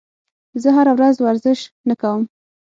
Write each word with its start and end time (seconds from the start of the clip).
زه 0.61 0.69
هره 0.77 0.93
ورځ 0.97 1.15
ورزش 1.19 1.59
نه 1.87 1.95
کوم. 2.01 2.21